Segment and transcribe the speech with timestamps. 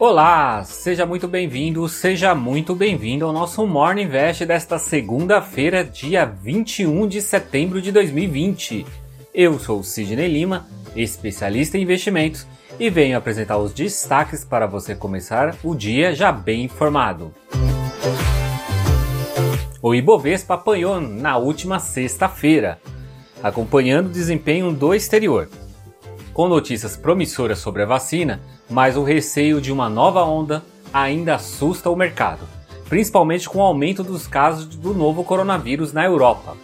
[0.00, 7.06] Olá, seja muito bem-vindo, seja muito bem-vindo ao nosso Morning Invest desta segunda-feira, dia 21
[7.06, 8.86] de setembro de 2020.
[9.34, 10.66] Eu sou Sidney Lima,
[10.96, 12.46] especialista em investimentos,
[12.78, 17.34] e venho apresentar os destaques para você começar o dia já bem informado.
[19.82, 22.80] O Ibovespa apanhou na última sexta-feira,
[23.42, 25.46] acompanhando o desempenho do exterior.
[26.32, 31.90] Com notícias promissoras sobre a vacina, mas o receio de uma nova onda ainda assusta
[31.90, 32.46] o mercado,
[32.88, 36.56] principalmente com o aumento dos casos do novo coronavírus na Europa.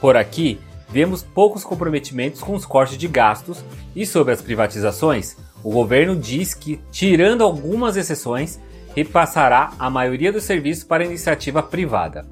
[0.00, 3.64] Por aqui, vemos poucos comprometimentos com os cortes de gastos
[3.94, 8.60] e sobre as privatizações, o governo diz que, tirando algumas exceções,
[8.94, 12.26] repassará a maioria dos serviços para iniciativa privada.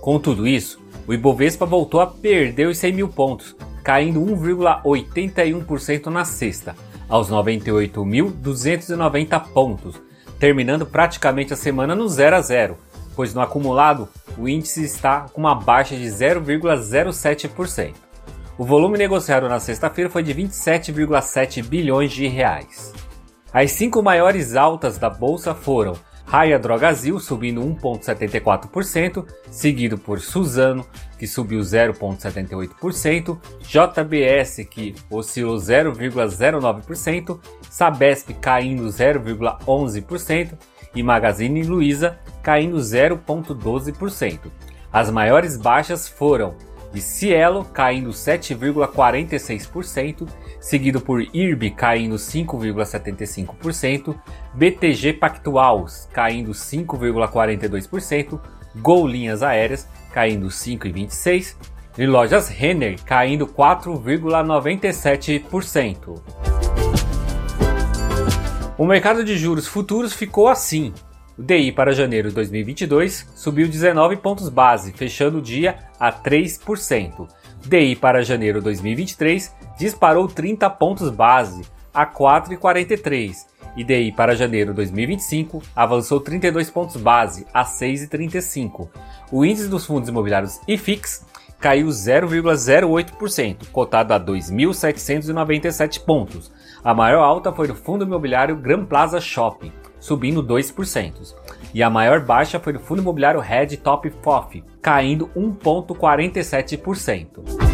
[0.00, 6.24] Com tudo isso, o Ibovespa voltou a perder os 100 mil pontos, caindo 1,81% na
[6.24, 6.74] sexta,
[7.08, 10.00] aos 98.290 pontos,
[10.38, 12.78] terminando praticamente a semana no 0 a 0,
[13.16, 17.94] pois no acumulado o índice está com uma baixa de 0,07%.
[18.56, 22.92] O volume negociado na sexta-feira foi de 27,7 bilhões de reais.
[23.52, 25.94] As cinco maiores altas da bolsa foram
[26.28, 30.86] Raia Drogazil subindo 1,74%, seguido por Suzano,
[31.18, 37.40] que subiu 0,78%, JBS, que oscilou 0,09%,
[37.70, 40.52] Sabesp caindo 0,11%
[40.94, 44.50] e Magazine Luiza caindo 0,12%.
[44.92, 46.56] As maiores baixas foram
[46.92, 50.28] de Cielo caindo 7,46%,
[50.60, 54.14] seguido por IRB caindo 5,75%,
[54.54, 58.38] BTG Pactual caindo 5,42%,
[58.76, 66.22] Gol Linhas Aéreas caindo 5,26% e lojas Renner caindo 4,97%.
[68.78, 70.94] O mercado de juros futuros ficou assim,
[71.38, 77.28] o DI para janeiro de 2022 subiu 19 pontos base, fechando o dia a 3%.
[77.64, 81.62] DI para janeiro de 2023 disparou 30 pontos base
[81.94, 88.88] a 4,43 e DI para janeiro de 2025 avançou 32 pontos base a 6,35.
[89.30, 91.24] O índice dos fundos imobiliários IFIX
[91.60, 96.52] caiu 0,08%, cotado a 2.797 pontos.
[96.82, 101.34] A maior alta foi do fundo imobiliário Gran Plaza Shopping, subindo 2%.
[101.74, 107.68] E a maior baixa foi do fundo imobiliário Red Top FOF, caindo 1,47%.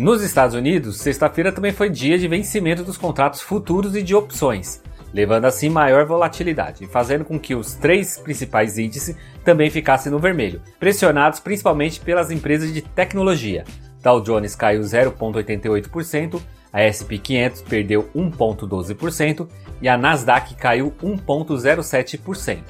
[0.00, 4.82] Nos Estados Unidos, sexta-feira também foi dia de vencimento dos contratos futuros e de opções,
[5.12, 10.62] levando assim maior volatilidade, fazendo com que os três principais índices também ficassem no vermelho,
[10.78, 13.62] pressionados principalmente pelas empresas de tecnologia.
[14.02, 16.40] Dow Jones caiu 0,88%,
[16.72, 19.46] a S&P 500 perdeu 1,12%
[19.82, 22.60] e a Nasdaq caiu 1,07%.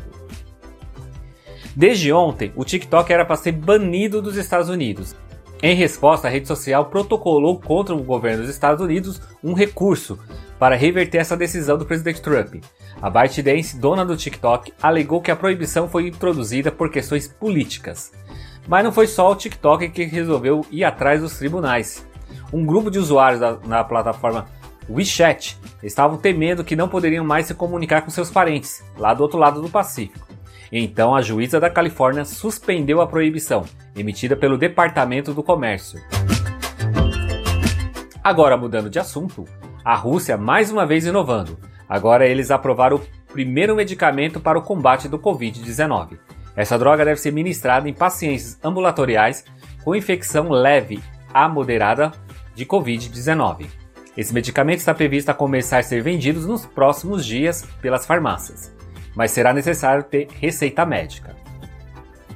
[1.76, 5.14] Desde ontem, o TikTok era para ser banido dos Estados Unidos,
[5.62, 10.18] em resposta, a rede social protocolou contra o governo dos Estados Unidos um recurso
[10.58, 12.62] para reverter essa decisão do presidente Trump.
[13.00, 18.10] A ByteDance, dona do TikTok, alegou que a proibição foi introduzida por questões políticas.
[18.66, 22.06] Mas não foi só o TikTok que resolveu ir atrás dos tribunais.
[22.52, 24.46] Um grupo de usuários da, na plataforma
[24.88, 29.38] WeChat estavam temendo que não poderiam mais se comunicar com seus parentes, lá do outro
[29.38, 30.29] lado do Pacífico.
[30.72, 33.64] Então a juíza da Califórnia suspendeu a proibição,
[33.96, 36.00] emitida pelo Departamento do Comércio.
[38.22, 39.44] Agora mudando de assunto,
[39.84, 41.58] a Rússia mais uma vez inovando.
[41.88, 46.18] Agora eles aprovaram o primeiro medicamento para o combate do Covid-19.
[46.54, 49.44] Essa droga deve ser ministrada em pacientes ambulatoriais
[49.82, 51.02] com infecção leve
[51.32, 52.12] a moderada
[52.54, 53.66] de Covid-19.
[54.16, 58.79] Esse medicamento está previsto a começar a ser vendido nos próximos dias pelas farmácias
[59.14, 61.34] mas será necessário ter receita médica.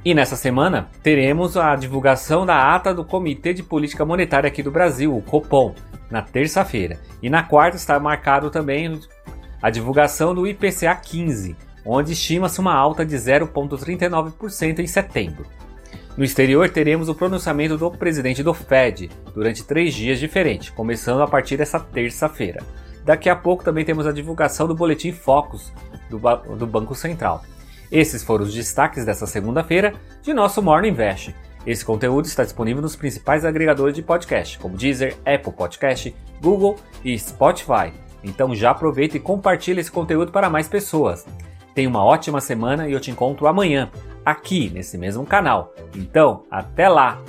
[0.05, 4.71] E nessa semana teremos a divulgação da ata do Comitê de Política Monetária aqui do
[4.71, 5.75] Brasil, o Copom,
[6.11, 7.01] na terça-feira.
[7.23, 9.01] E na quarta está marcado também
[9.63, 11.57] a divulgação do IPCA 15,
[11.87, 15.47] onde estima-se uma alta de 0,39% em setembro.
[16.17, 21.27] No exterior, teremos o pronunciamento do presidente do Fed durante três dias diferentes, começando a
[21.27, 22.63] partir dessa terça-feira.
[23.05, 25.73] Daqui a pouco também temos a divulgação do Boletim Focus
[26.19, 27.43] do, do Banco Central.
[27.91, 31.35] Esses foram os destaques dessa segunda-feira de nosso Morning Invest.
[31.67, 37.19] Esse conteúdo está disponível nos principais agregadores de podcast, como Deezer, Apple Podcast, Google e
[37.19, 37.93] Spotify.
[38.23, 41.27] Então já aproveita e compartilha esse conteúdo para mais pessoas.
[41.75, 43.91] Tenha uma ótima semana e eu te encontro amanhã,
[44.25, 45.75] aqui nesse mesmo canal.
[45.95, 47.21] Então, até lá!